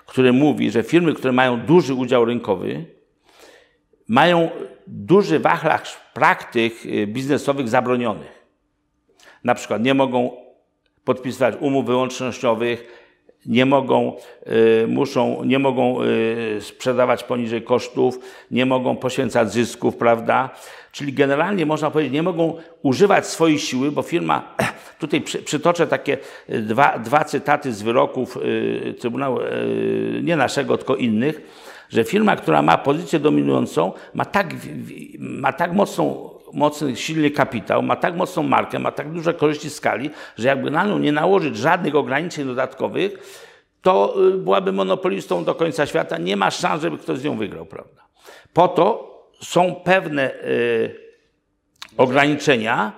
[0.05, 2.85] które mówi, że firmy, które mają duży udział rynkowy,
[4.07, 4.49] mają
[4.87, 8.43] duży wachlarz praktyk y, biznesowych zabronionych.
[9.43, 10.31] Na przykład nie mogą
[11.03, 13.02] podpisywać umów wyłącznościowych,
[13.45, 14.13] nie mogą,
[14.83, 18.19] y, muszą, nie mogą y, sprzedawać poniżej kosztów,
[18.51, 20.49] nie mogą poświęcać zysków, prawda?
[20.91, 24.55] Czyli generalnie można powiedzieć, nie mogą używać swojej siły, bo firma,
[24.99, 26.17] tutaj przy, przytoczę takie
[26.49, 28.37] y, dwa, dwa cytaty z wyroków
[28.99, 29.39] Trybunału,
[30.23, 31.41] nie naszego, tylko innych,
[31.89, 34.53] że firma, która ma pozycję dominującą, ma tak,
[35.19, 40.09] ma tak mocną mocny, silny kapitał, ma tak mocną markę, ma tak duże korzyści skali,
[40.37, 43.17] że jakby na nią nie nałożyć żadnych ograniczeń dodatkowych,
[43.81, 46.17] to y, byłaby monopolistą do końca świata.
[46.17, 48.03] Nie ma szans, żeby ktoś z nią wygrał, prawda?
[48.53, 50.95] Po to są pewne y,
[51.97, 52.91] ograniczenia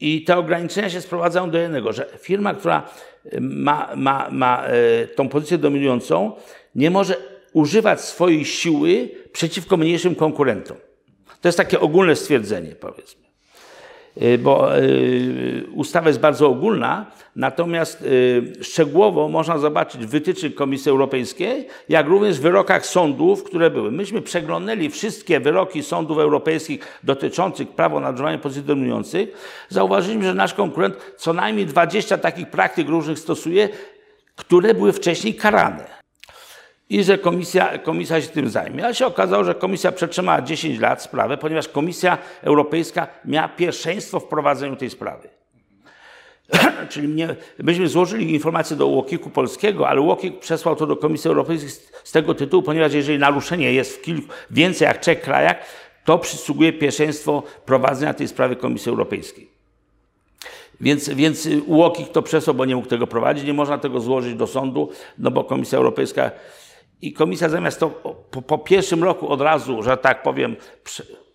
[0.00, 2.88] i te ograniczenia się sprowadzają do jednego, że firma, która
[3.26, 6.32] y, ma, ma, ma y, tą pozycję dominującą,
[6.74, 7.16] nie może
[7.52, 10.76] używać swojej siły przeciwko mniejszym konkurentom.
[11.40, 13.26] To jest takie ogólne stwierdzenie, powiedzmy.
[14.22, 21.68] Y, bo y, ustawa jest bardzo ogólna, natomiast y, szczegółowo można zobaczyć wytycznych Komisji Europejskiej,
[21.88, 23.92] jak również w wyrokach sądów, które były.
[23.92, 29.28] Myśmy przeglądnęli wszystkie wyroki sądów europejskich dotyczących prawa nadużywania pozycji dominujących.
[29.68, 33.68] Zauważyliśmy, że nasz konkurent co najmniej 20 takich praktyk różnych stosuje,
[34.36, 36.05] które były wcześniej karane
[36.90, 38.86] i że komisja, komisja się tym zajmie.
[38.86, 44.24] A się okazało, że komisja przetrzymała 10 lat sprawę, ponieważ Komisja Europejska miała pierwszeństwo w
[44.24, 45.28] prowadzeniu tej sprawy.
[46.90, 51.70] Czyli mnie, myśmy złożyli informację do UOKiK-u polskiego, ale UOKiK przesłał to do Komisji Europejskiej
[51.70, 55.56] z, z tego tytułu, ponieważ jeżeli naruszenie jest w kilku, więcej jak trzech krajach,
[56.04, 59.56] to przysługuje pierwszeństwo prowadzenia tej sprawy Komisji Europejskiej.
[60.80, 61.48] Więc, więc
[62.12, 65.44] to przesłał, bo nie mógł tego prowadzić, nie można tego złożyć do sądu, no bo
[65.44, 66.30] Komisja Europejska
[67.02, 67.90] i komisja zamiast to
[68.30, 70.56] po, po pierwszym roku od razu, że tak powiem,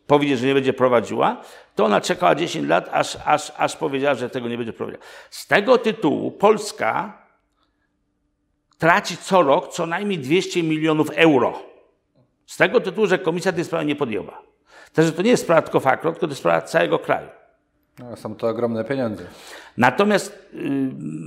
[0.08, 1.42] powiedzieć, że nie będzie prowadziła,
[1.76, 5.04] to ona czekała 10 lat, aż, aż, aż powiedziała, że tego nie będzie prowadziła.
[5.30, 7.22] Z tego tytułu Polska
[8.78, 11.60] traci co rok co najmniej 200 milionów euro.
[12.46, 14.42] Z tego tytułu, że komisja tej sprawy nie podjęła.
[14.94, 17.28] Także to nie jest sprawa tylko Fakro, tylko to jest sprawa całego kraju.
[18.00, 19.24] No, są to ogromne pieniądze.
[19.78, 20.58] Natomiast y,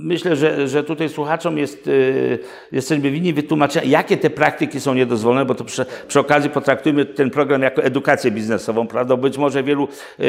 [0.03, 2.39] myślę, że, że tutaj słuchaczom jest, y,
[2.71, 7.29] jesteśmy winni wytłumaczenia, jakie te praktyki są niedozwolone, bo to przy, przy okazji potraktujmy ten
[7.29, 9.17] program jako edukację biznesową, prawda?
[9.17, 9.87] Być może wielu
[10.19, 10.23] y,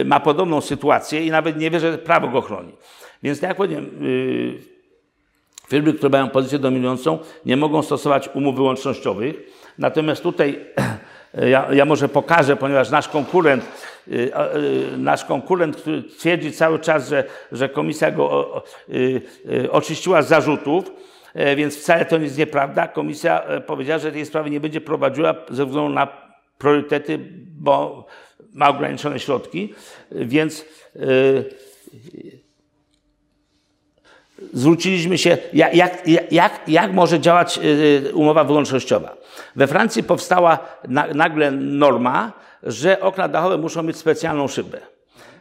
[0.00, 2.72] y ma podobną sytuację i nawet nie wie, że prawo go chroni.
[3.22, 4.58] Więc tak jak powiem, y,
[5.68, 9.36] firmy, które mają pozycję dominującą, nie mogą stosować umów wyłącznościowych.
[9.78, 10.64] Natomiast tutaj
[11.34, 13.64] ja, ja może pokażę, ponieważ nasz konkurent
[14.12, 14.32] Y,
[14.94, 20.92] y, nasz konkurent, który twierdzi cały czas, że, że komisja go y, oczyściła z zarzutów,
[21.34, 22.88] e, więc wcale to jest nieprawda.
[22.88, 26.08] Komisja e, powiedziała, że tej sprawy nie będzie prowadziła ze względu na
[26.58, 27.18] priorytety,
[27.60, 28.06] bo
[28.52, 29.74] ma ograniczone środki,
[30.10, 30.64] więc
[34.52, 37.60] zwróciliśmy się, jak, jak, jak, jak może działać
[38.14, 39.16] umowa wyłącznościowa.
[39.56, 40.58] We Francji powstała
[41.14, 44.80] nagle norma, że okna dachowe muszą mieć specjalną szybę.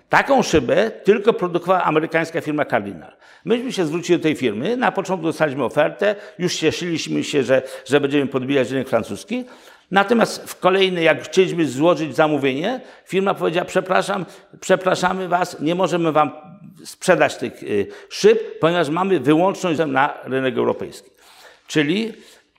[0.10, 3.12] Taką szybę tylko produkowała amerykańska firma Cardinal.
[3.46, 8.02] Myśmy się zwrócili do tej firmy, na początku dostaliśmy ofertę, już cieszyliśmy się, że, że
[8.02, 9.46] będziemy podbijać rynek francuski.
[9.92, 14.26] Natomiast w kolejny, jak chcieliśmy złożyć zamówienie, firma powiedziała, przepraszam,
[14.60, 16.32] przepraszamy Was, nie możemy Wam
[16.86, 21.10] sprzedać tych y, szyb, ponieważ mamy wyłączność na rynek europejski.
[21.68, 22.14] Czyli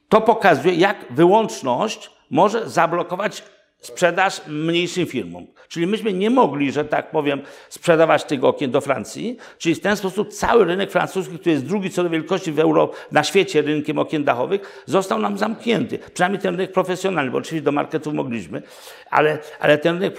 [0.08, 3.42] to pokazuje, jak wyłączność może zablokować
[3.80, 5.46] sprzedaż mniejszym firmom.
[5.68, 9.36] Czyli myśmy nie mogli, że tak powiem, sprzedawać tych okien do Francji.
[9.58, 12.90] Czyli w ten sposób cały rynek francuski, który jest drugi co do wielkości w Euro,
[13.12, 15.98] na świecie rynkiem okien dachowych, został nam zamknięty.
[15.98, 18.62] Przynajmniej ten rynek profesjonalny, bo oczywiście do marketów mogliśmy,
[19.10, 20.14] ale, ale ten rynek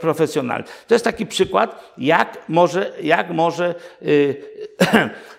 [0.00, 0.64] profesjonalny.
[0.86, 4.36] To jest taki przykład, jak może, jak może yy,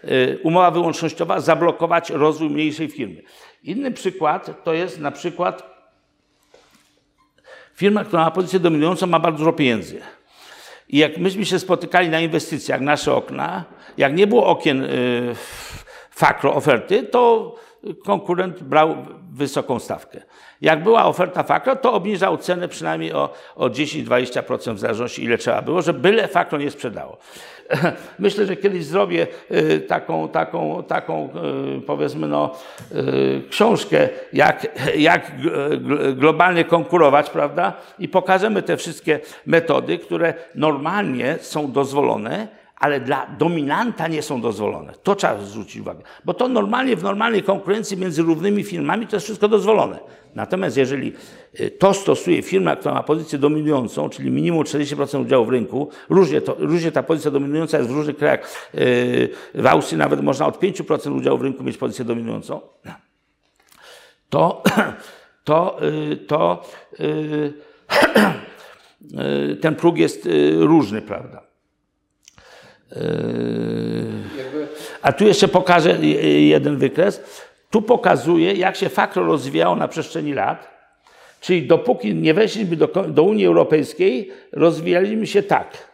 [0.04, 3.22] yy, umowa wyłącznościowa zablokować rozwój mniejszej firmy.
[3.64, 5.79] Inny przykład to jest na przykład
[7.80, 10.02] Firma, która ma pozycję dominującą, ma bardzo dużo pieniędzy.
[10.90, 13.64] I jak myśmy się spotykali na inwestycjach, nasze okna,
[13.98, 15.36] jak nie było okien y,
[16.12, 17.56] fakro oferty, to
[18.06, 20.22] konkurent brał wysoką stawkę.
[20.62, 25.62] Jak była oferta fakro, to obniżał cenę przynajmniej o, o 10-20% w zależności ile trzeba
[25.62, 27.18] było, że byle fakro nie sprzedało.
[28.20, 31.30] Myślę, że kiedyś zrobię y, taką, taką, taką
[31.78, 32.56] y, powiedzmy no,
[32.92, 35.32] y, książkę, jak, jak
[36.16, 37.74] globalnie konkurować, prawda?
[38.00, 44.94] I pokażemy te wszystkie metody, które normalnie są dozwolone, ale dla dominanta nie są dozwolone.
[45.04, 46.02] To trzeba zwrócić uwagę.
[46.26, 50.00] Bo to normalnie, w normalnej konkurencji między równymi firmami to jest wszystko dozwolone.
[50.36, 51.14] Natomiast jeżeli
[51.60, 56.42] y, to stosuje firma, która ma pozycję dominującą, czyli minimum 40% udziału w rynku, różnie,
[56.42, 58.70] to, różnie ta pozycja dominująca jest w różnych krajach.
[58.76, 62.62] Y, w Austrii nawet można od 5% udziału w rynku mieć pozycję dominującą.
[64.30, 64.64] To,
[65.44, 66.64] to, y, to,
[69.62, 71.49] ten próg jest różny, prawda?
[75.02, 75.98] A tu jeszcze pokażę
[76.40, 77.24] jeden wykres.
[77.70, 80.80] Tu pokazuje, jak się fakro rozwijało na przestrzeni lat.
[81.42, 85.90] Czyli dopóki nie weszliśmy do, do Unii Europejskiej, rozwijaliśmy się tak.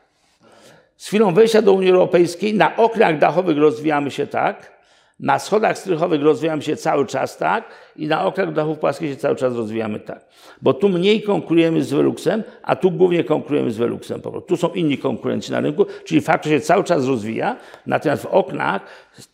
[0.98, 4.75] Z chwilą wejścia do Unii Europejskiej na oknach dachowych rozwijamy się tak,
[5.20, 9.36] na schodach strychowych rozwijamy się cały czas tak i na oknach dachów płaskich się cały
[9.36, 10.26] czas rozwijamy tak.
[10.62, 14.22] Bo tu mniej konkurujemy z Veluxem, a tu głównie konkurujemy z Veluxem.
[14.22, 14.48] Po prostu.
[14.48, 18.26] Tu są inni konkurenci na rynku, czyli fakt, że się cały czas rozwija, natomiast w
[18.26, 18.82] oknach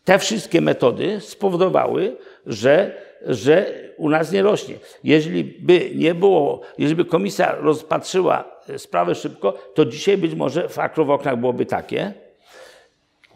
[0.05, 4.75] te wszystkie metody spowodowały, że, że u nas nie rośnie.
[5.03, 8.43] Jeżeli by nie było, jeżeli by komisja rozpatrzyła
[8.77, 12.13] sprawę szybko, to dzisiaj być może fakro w oknach byłoby takie,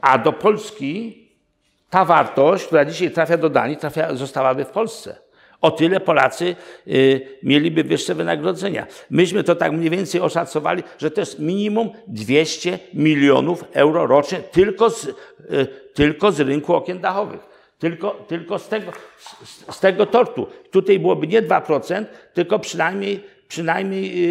[0.02, 1.25] a do Polski
[1.96, 5.16] ta wartość, która dzisiaj trafia do Danii, trafia, zostałaby w Polsce.
[5.62, 6.56] O tyle Polacy
[6.88, 8.88] y, mieliby wyższe wynagrodzenia.
[9.10, 14.90] Myśmy to tak mniej więcej oszacowali, że to jest minimum 200 milionów euro rocznie tylko
[14.90, 15.14] z, y,
[15.94, 17.40] tylko z rynku okien dachowych.
[17.80, 20.48] Tylko, tylko z, tego, z, z tego tortu.
[20.72, 24.22] Tutaj byłoby nie 2%, tylko przynajmniej, przynajmniej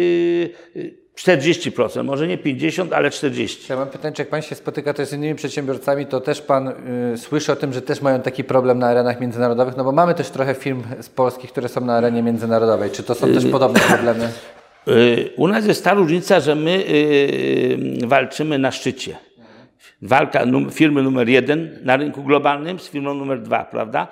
[0.75, 3.65] yy, 40%, może nie 50, ale 40.
[3.69, 6.67] Ja mam pytanie, czy jak Pan się spotyka też z innymi przedsiębiorcami, to też Pan
[7.13, 9.77] y, słyszy o tym, że też mają taki problem na arenach międzynarodowych?
[9.77, 12.91] No bo mamy też trochę firm z Polski, które są na arenie międzynarodowej.
[12.91, 14.29] Czy to są też y, podobne problemy?
[14.87, 19.17] Y, u nas jest ta różnica, że my y, walczymy na szczycie.
[20.01, 24.07] Walka num firmy numer jeden na rynku globalnym z firmą numer dwa, prawda?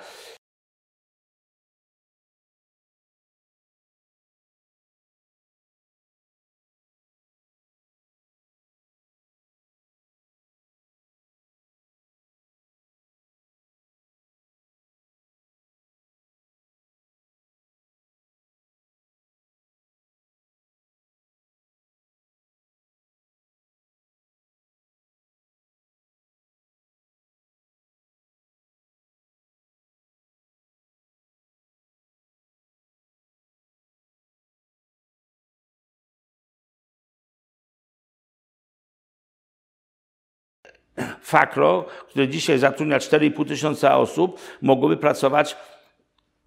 [41.22, 45.56] Fakro, które dzisiaj zatrudnia 4,5 tysiąca osób, mogłoby pracować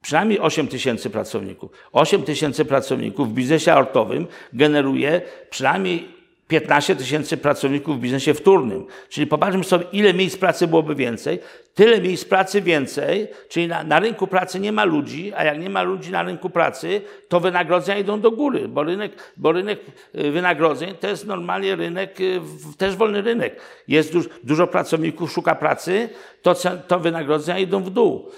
[0.01, 1.71] przynajmniej 8 tysięcy pracowników.
[1.91, 6.16] 8 tysięcy pracowników w biznesie aortowym generuje przynajmniej
[6.47, 8.86] 15 tysięcy pracowników w biznesie wtórnym.
[9.10, 11.39] Czyli popatrzmy sobie, ile miejsc pracy byłoby więcej.
[11.73, 15.69] Tyle miejsc pracy więcej, czyli na, na, rynku pracy nie ma ludzi, a jak nie
[15.69, 19.79] ma ludzi na rynku pracy, to wynagrodzenia idą do góry, bo rynek, bo rynek
[20.15, 22.41] y, wynagrodzeń to jest normalnie rynek, y,
[22.77, 23.62] też wolny rynek.
[23.88, 26.10] Jest dużo, dużo pracowników, szuka pracy,
[26.41, 26.55] to,
[26.88, 28.31] to wynagrodzenia idą w dół.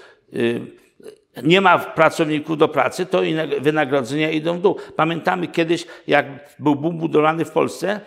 [1.42, 3.20] Nie ma pracowników do pracy, to
[3.60, 4.76] wynagrodzenia idą w dół.
[4.96, 6.26] Pamiętamy kiedyś, jak
[6.58, 8.00] był boom budowlany w Polsce,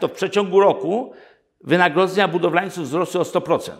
[0.00, 1.12] to w przeciągu roku
[1.60, 3.72] wynagrodzenia budowlańców wzrosły o 100%.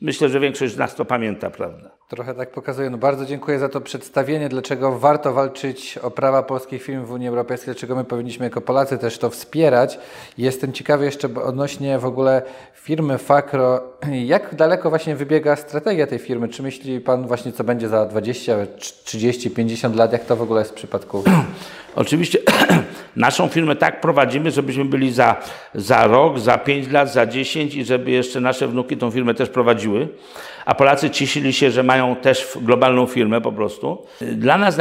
[0.00, 1.93] Myślę, że większość z nas to pamięta, prawda?
[2.08, 2.90] Trochę tak pokazuje.
[2.90, 7.28] No bardzo dziękuję za to przedstawienie, dlaczego warto walczyć o prawa polskich firm w Unii
[7.28, 9.98] Europejskiej, dlaczego my powinniśmy jako Polacy też to wspierać.
[10.38, 12.42] Jestem ciekawy jeszcze odnośnie w ogóle
[12.74, 13.82] firmy Fakro,
[14.24, 16.48] jak daleko właśnie wybiega strategia tej firmy?
[16.48, 18.56] Czy myśli Pan właśnie, co będzie za 20,
[19.04, 20.12] 30, 50 lat?
[20.12, 21.24] Jak to w ogóle jest w przypadku?
[21.96, 22.38] Oczywiście
[23.16, 25.36] naszą firmę tak prowadzimy, żebyśmy byli za,
[25.74, 29.48] za rok, za 5 lat, za 10 i żeby jeszcze nasze wnuki tą firmę też
[29.48, 30.08] prowadziły.
[30.64, 34.06] A Polacy cieszyli się, że mają też globalną firmę po prostu.
[34.20, 34.78] Dla nas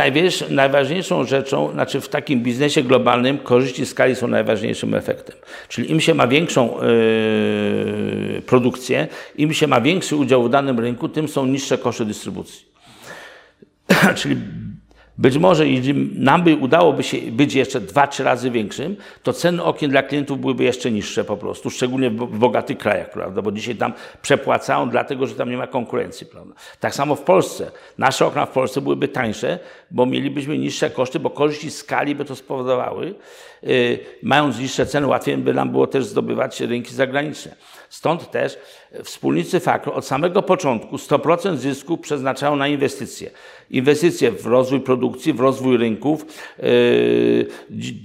[0.49, 5.35] najważniejszą rzeczą, znaczy w takim biznesie globalnym korzyści skali są najważniejszym efektem.
[5.67, 6.77] Czyli im się ma większą
[8.33, 12.65] yy, produkcję, im się ma większy udział w danym rynku, tym są niższe koszty dystrybucji.
[14.15, 14.37] Czyli
[15.17, 19.63] być może, jeśli nam by udałoby się być jeszcze dwa, trzy razy większym, to ceny
[19.63, 23.41] okien dla klientów byłyby jeszcze niższe po prostu, szczególnie w bogatych krajach, prawda?
[23.41, 26.53] Bo dzisiaj tam przepłacają, dlatego że tam nie ma konkurencji, prawda?
[26.79, 27.71] Tak samo w Polsce.
[27.97, 29.59] Nasze okna w Polsce byłyby tańsze,
[29.91, 33.15] bo mielibyśmy niższe koszty, bo korzyści skali by to spowodowały.
[33.63, 37.55] Yy, mając niższe ceny, łatwiej by nam było też zdobywać rynki zagraniczne.
[37.93, 38.57] Stąd też
[39.03, 43.29] wspólnicy Fakro od samego początku 100% zysku przeznaczają na inwestycje.
[43.69, 46.25] Inwestycje w rozwój produkcji, w rozwój rynków.
[46.59, 47.47] Yy,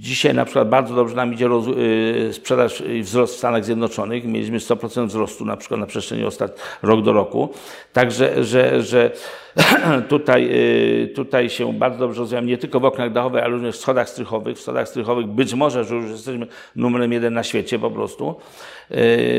[0.01, 4.25] dzisiaj na przykład bardzo dobrze nam idzie yy, sprzedaż i wzrost w Stanach Zjednoczonych.
[4.25, 7.49] Mieliśmy 100% wzrostu na przykład na przestrzeni ostatnich rok do roku.
[7.93, 9.11] Także, że, że
[10.09, 13.79] tutaj, yy, tutaj się bardzo dobrze rozwijamy, nie tylko w oknach dachowych, ale również w
[13.79, 14.57] schodach strychowych.
[14.57, 18.35] W schodach strychowych być może, że już jesteśmy numerem jeden na świecie po prostu,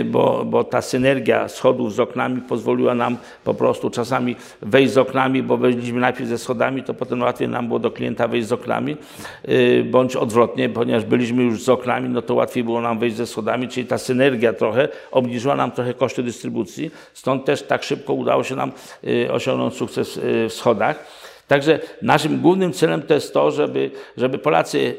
[0.04, 5.42] bo, bo ta synergia schodów z oknami pozwoliła nam po prostu czasami wejść z oknami,
[5.42, 8.96] bo weszliśmy najpierw ze schodami, to potem łatwiej nam było do klienta wejść z oknami,
[9.84, 13.68] bądź odwrotnie, ponieważ byliśmy już z oknami, no to łatwiej było nam wejść ze schodami,
[13.68, 18.56] czyli ta synergia trochę obniżyła nam trochę koszty dystrybucji, stąd też tak szybko udało się
[18.56, 18.72] nam
[19.30, 21.04] osiągnąć sukces w schodach.
[21.48, 24.96] Także naszym głównym celem to jest to, żeby, żeby Polacy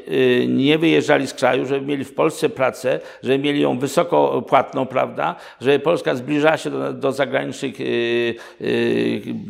[0.48, 5.36] nie wyjeżdżali z kraju, żeby mieli w Polsce pracę, żeby mieli ją wysoko płatną, prawda,
[5.60, 7.74] żeby Polska zbliżała się do, do zagranicznych,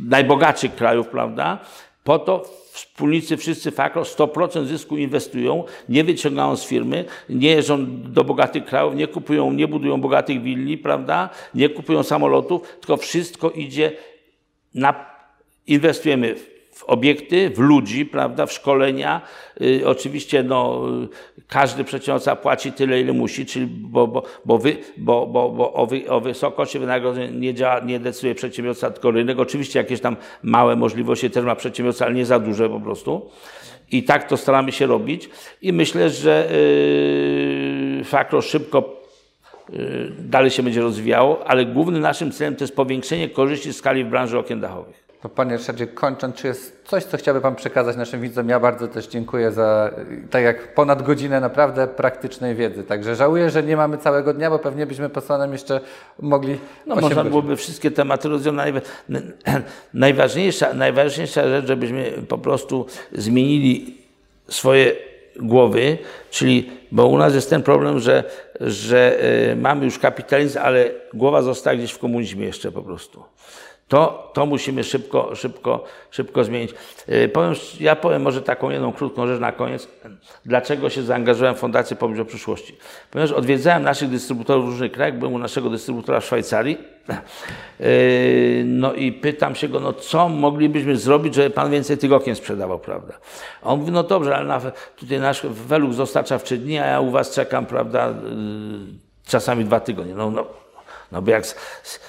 [0.08, 1.58] najbogatszych krajów, prawda,
[2.04, 8.24] po to wspólnicy wszyscy fakro 100% zysku inwestują, nie wyciągają z firmy, nie jeżdżą do
[8.24, 13.92] bogatych krajów, nie kupują, nie budują bogatych willi, prawda, nie kupują samolotów, tylko wszystko idzie
[14.74, 15.11] na,
[15.66, 19.20] inwestujemy w w obiekty, w ludzi, prawda, w szkolenia.
[19.60, 20.82] Y, oczywiście no,
[21.48, 25.86] każdy przedsiębiorca płaci tyle, ile musi, czyli bo, bo, bo, wy, bo, bo, bo o,
[25.86, 29.38] wy, o wysokości wynagrodzeń nie, działa, nie decyduje przedsiębiorca, tylko rynek.
[29.38, 33.30] Oczywiście jakieś tam małe możliwości też ma przedsiębiorca, ale nie za duże po prostu.
[33.90, 35.28] I tak to staramy się robić.
[35.62, 36.48] I myślę, że
[37.98, 39.02] yy, Fakro szybko
[39.68, 44.08] yy, dalej się będzie rozwijało, ale głównym naszym celem to jest powiększenie korzyści skali w
[44.08, 45.11] branży okien dachowych.
[45.22, 48.48] To Panie Ryszardzie, kończąc, czy jest coś, co chciałby Pan przekazać naszym widzom?
[48.48, 49.90] Ja bardzo też dziękuję za,
[50.30, 52.84] tak jak ponad godzinę naprawdę praktycznej wiedzy.
[52.84, 55.80] Także żałuję, że nie mamy całego dnia, bo pewnie byśmy po Panem jeszcze
[56.20, 56.58] mogli...
[56.86, 57.30] No można godzin.
[57.30, 58.74] byłoby wszystkie tematy rozwiązać.
[59.94, 63.98] Najważniejsza, najważniejsza rzecz, żebyśmy po prostu zmienili
[64.48, 64.92] swoje
[65.36, 65.98] głowy,
[66.30, 68.24] czyli, bo u nas jest ten problem, że,
[68.60, 73.24] że y, mamy już kapitalizm, ale głowa została gdzieś w komunizmie jeszcze po prostu.
[73.92, 76.74] To, to musimy szybko, szybko, szybko zmienić.
[77.06, 79.88] E, powiem, ja powiem może taką jedną krótką rzecz na koniec.
[80.44, 82.76] Dlaczego się zaangażowałem w Fundację Pomyśl o Przyszłości?
[83.10, 86.78] Ponieważ odwiedzałem naszych dystrybutorów w różnych krajach, byłem u naszego dystrybutora w Szwajcarii.
[87.08, 87.84] E,
[88.64, 92.78] no i pytam się go, no co moglibyśmy zrobić, żeby pan więcej tych okien sprzedawał,
[92.78, 93.14] prawda?
[93.62, 94.60] A on mówi, no dobrze, ale na,
[94.96, 98.14] tutaj nasz Velux dostarcza w trzy dni, a ja u was czekam, prawda, e,
[99.26, 100.14] czasami dwa tygodnie.
[100.14, 100.61] No, no
[101.12, 101.44] no bo jak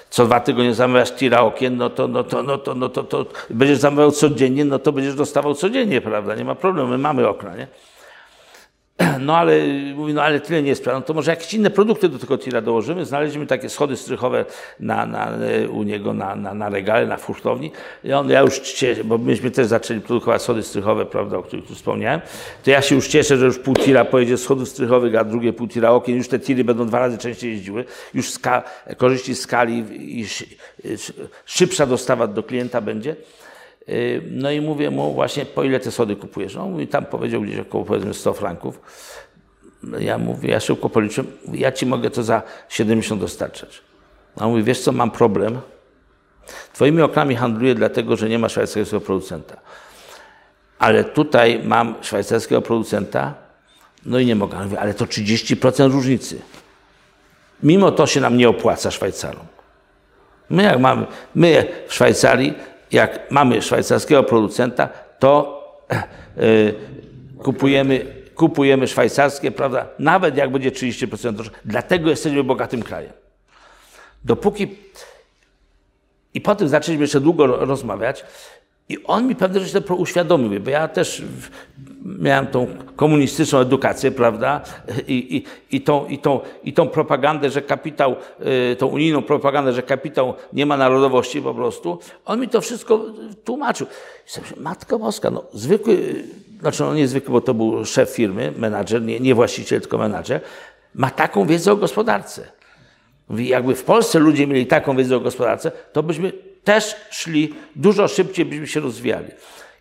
[0.09, 3.25] co dwa tygodnie zamawiasz tira okien, no to, no to, no to, no to, to
[3.49, 6.35] będziesz zamawiał codziennie, no to będziesz dostawał codziennie, prawda?
[6.35, 7.67] Nie ma problemu, my mamy okna, nie?
[9.19, 9.53] No ale
[9.95, 10.99] mówi, no ale tyle nie sprawdza.
[10.99, 13.05] No to może jakieś inne produkty do tego tira dołożymy.
[13.05, 14.45] Znaleźliśmy takie schody strychowe
[14.79, 15.31] na, na,
[15.69, 17.71] u niego na, na, na regale, na furtowni.
[18.03, 21.65] I on, ja już cieszę, bo myśmy też zaczęli produkować schody strychowe, prawda, o których
[21.65, 22.21] tu wspomniałem.
[22.63, 25.67] To ja się już cieszę, że już pół tira pojedzie schodów strychowych, a drugie pół
[25.67, 26.15] tira okien.
[26.15, 27.85] Już te tiry będą dwa razy częściej jeździły.
[28.13, 28.63] Już ska,
[28.97, 29.85] korzyści skali
[30.19, 30.25] i
[31.45, 33.15] szybsza dostawa do klienta będzie.
[33.89, 36.55] Y, no i mówię mu właśnie, po ile te sody kupujesz?
[36.55, 38.79] No mówi, tam powiedział gdzieś około powiedzmy 100 franków.
[39.99, 43.81] Ja mówię, ja szybko policzyłem, ja ci mogę to za 70 dostarczać.
[44.37, 45.61] No mówi, wiesz co, mam problem.
[46.73, 49.57] Twoimi oknami handluję dlatego, że nie ma szwajcarskiego producenta.
[50.79, 53.33] Ale tutaj mam szwajcarskiego producenta,
[54.05, 54.63] no i nie mogę.
[54.63, 56.41] Mówię, ale to 30% różnicy.
[57.63, 59.45] Mimo to się nam nie opłaca Szwajcarom.
[60.49, 62.53] My jak mamy, my w Szwajcarii
[62.93, 65.63] jak mamy szwajcarskiego producenta, to
[66.37, 66.73] yy,
[67.43, 69.87] kupujemy, kupujemy szwajcarskie, prawda?
[69.99, 71.51] Nawet jak będzie 30% droższe.
[71.65, 73.13] Dlatego jesteśmy bogatym krajem.
[74.23, 74.75] Dopóki.
[76.33, 78.25] I potem zaczęliśmy jeszcze długo rozmawiać.
[78.89, 81.23] I on mi pewne rzeczy uświadomił, bo ja też
[82.05, 84.61] miałem tą komunistyczną edukację, prawda,
[85.07, 88.15] i, i, i, tą, i, tą, i tą propagandę, że kapitał,
[88.71, 91.99] y, tą unijną propagandę, że kapitał nie ma narodowości po prostu.
[92.25, 93.05] On mi to wszystko
[93.43, 93.87] tłumaczył.
[94.57, 96.23] I Matko Boska, no zwykły,
[96.59, 100.41] znaczy no nie zwykły, bo to był szef firmy, menadżer, nie, nie właściciel, tylko menadżer,
[100.95, 102.51] ma taką wiedzę o gospodarce.
[103.29, 106.31] Mówi, jakby w Polsce ludzie mieli taką wiedzę o gospodarce, to byśmy
[106.63, 109.27] też szli, dużo szybciej byśmy się rozwijali.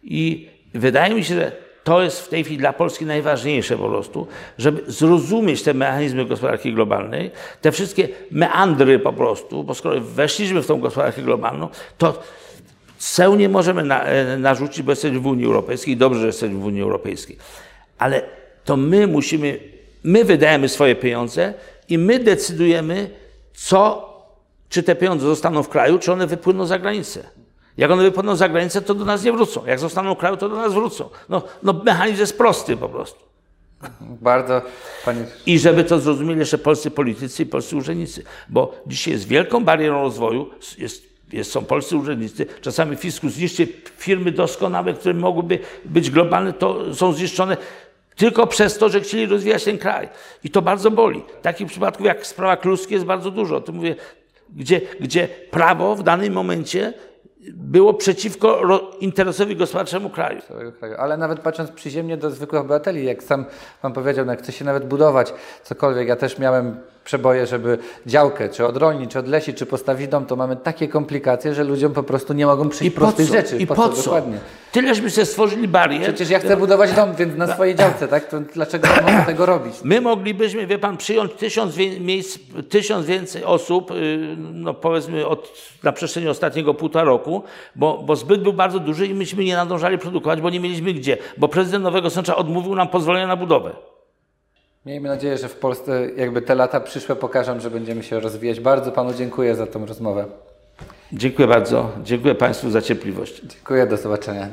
[0.03, 1.53] I wydaje mi się, że
[1.85, 4.27] to jest w tej chwili dla Polski najważniejsze po prostu,
[4.59, 7.31] żeby zrozumieć te mechanizmy gospodarki globalnej,
[7.61, 12.23] te wszystkie meandry po prostu, bo skoro weszliśmy w tą gospodarkę globalną, to
[12.98, 16.65] ceł nie możemy na, e, narzucić, bo jesteśmy w Unii Europejskiej, dobrze, że jesteśmy w
[16.65, 17.37] Unii Europejskiej,
[17.98, 18.23] ale
[18.65, 19.59] to my musimy,
[20.04, 21.54] my wydajemy swoje pieniądze
[21.88, 23.11] i my decydujemy,
[23.54, 24.12] co,
[24.73, 27.25] czy te pieniądze zostaną w kraju, czy one wypłyną za granicę.
[27.77, 29.66] Jak one wypadną za granicę, to do nas nie wrócą.
[29.66, 31.08] Jak zostaną w kraju, to do nas wrócą.
[31.29, 33.18] No, no mechanizm jest prosty po prostu.
[34.00, 34.62] Bardzo,
[35.04, 35.25] panie...
[35.46, 40.02] I żeby to zrozumieli jeszcze polscy politycy i polscy urzędnicy, bo dzisiaj jest wielką barierą
[40.02, 41.02] rozwoju, jest,
[41.33, 47.12] jest, są polscy urzędnicy, czasami fiskus zniszczy firmy doskonałe, które mogłyby być globalne, to są
[47.12, 47.56] zniszczone
[48.16, 50.08] tylko przez to, że chcieli rozwijać ten kraj.
[50.44, 51.23] I to bardzo boli.
[51.42, 53.56] Takich przypadków jak sprawa Kluski jest bardzo dużo.
[53.56, 53.96] O tym mówię,
[54.57, 56.92] gdzie, gdzie prawo w danym momencie
[57.50, 58.61] było przeciwko
[59.00, 60.40] interesowi gospodarczemu kraju.
[60.98, 63.44] Ale nawet patrząc przyziemnie do zwykłych obywateli, jak sam
[63.83, 68.48] Pan powiedział, no jak chce się nawet budować cokolwiek, ja też miałem przeboje, żeby działkę,
[68.48, 72.33] czy odrolni, czy odlesi, czy postawić dom, to mamy takie komplikacje, że ludziom po prostu
[72.33, 73.33] nie mogą przyjść I po prostych co?
[73.33, 73.57] rzeczy.
[73.57, 73.88] I po co?
[73.88, 74.38] Dokładnie.
[74.73, 76.03] Tyleśmy sobie stworzyli barier.
[76.03, 78.29] Przecież ja chcę budować dom, więc na swojej działce, tak?
[78.29, 79.75] To dlaczego nie mogę tego robić?
[79.85, 82.38] My moglibyśmy, wie pan, przyjąć tysiąc miejsc,
[82.69, 87.42] tysiąc więcej osób, y, no powiedzmy od, na przestrzeni ostatniego półtora roku,
[87.77, 91.17] bo, bo zbyt był bardzo duży i myśmy nie nadążali produkować, bo nie mieliśmy gdzie.
[91.37, 93.71] Bo prezydent Nowego Sącza odmówił nam pozwolenia na budowę.
[94.87, 98.61] Miejmy nadzieję, że w Polsce jakby te lata przyszłe pokażą, że będziemy się rozwijać.
[98.61, 100.25] Bardzo Panu dziękuję za tą rozmowę.
[101.13, 101.93] Dziękuję bardzo.
[102.03, 103.43] Dziękuję Państwu za cierpliwość.
[103.43, 104.49] Dziękuję, do zobaczenia.